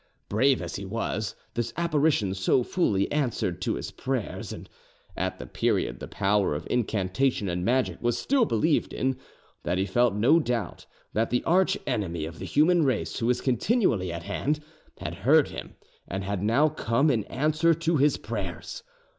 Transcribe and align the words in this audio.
Brave 0.29 0.63
as 0.63 0.77
he 0.77 0.83
was, 0.83 1.35
this 1.53 1.73
apparition 1.77 2.33
so 2.33 2.63
fully 2.63 3.11
answered 3.11 3.61
to 3.61 3.75
his 3.75 3.91
prayers 3.91 4.51
(and 4.51 4.67
at 5.15 5.37
the 5.37 5.45
period 5.45 5.99
the 5.99 6.07
power 6.07 6.55
of 6.55 6.65
incantation 6.71 7.47
and 7.47 7.63
magic 7.63 8.01
was 8.01 8.17
still 8.17 8.45
believed 8.45 8.93
in) 8.93 9.19
that 9.61 9.77
he 9.77 9.85
felt 9.85 10.15
no 10.15 10.39
doubt 10.39 10.87
that 11.13 11.29
the 11.29 11.43
arch 11.43 11.77
enemy 11.85 12.25
of 12.25 12.39
the 12.39 12.45
human 12.45 12.83
race, 12.83 13.19
who 13.19 13.29
is 13.29 13.41
continually 13.41 14.11
at 14.11 14.23
hand, 14.23 14.63
had 14.97 15.13
heard 15.13 15.49
him 15.49 15.75
and 16.07 16.23
had 16.23 16.41
now 16.41 16.67
come 16.67 17.11
in 17.11 17.23
answer 17.25 17.75
to 17.75 17.97
his 17.97 18.17
prayers. 18.17 18.81